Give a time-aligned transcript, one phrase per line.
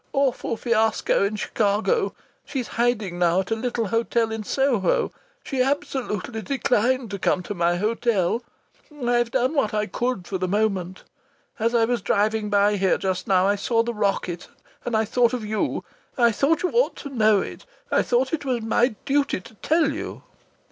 [0.13, 2.15] Awful fiasco in Chicago!
[2.43, 5.11] She's hiding now at a little hotel in Soho.
[5.43, 8.41] She absolutely declined to come to my hotel.
[9.05, 11.03] I've done what I could for the moment.
[11.59, 14.47] As I was driving by here just now I saw the rocket
[14.85, 15.83] and I thought of you.
[16.17, 17.67] I thought you ought to know it.
[17.91, 20.23] I thought it was my duty to tell you."